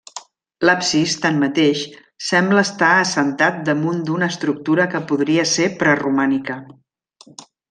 [0.67, 1.83] L'absis, tanmateix,
[2.29, 6.59] sembla estar assentat damunt d'una estructura que podria ser preromànica.